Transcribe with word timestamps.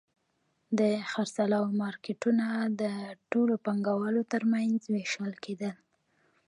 د 0.79 0.81
خرڅلاو 1.11 1.65
مارکېټونه 1.81 2.45
د 2.81 2.83
ټولو 3.31 3.53
پانګوالو 3.65 4.21
ترمنځ 4.31 4.77
وېشل 4.93 5.33
کېدل 5.43 5.75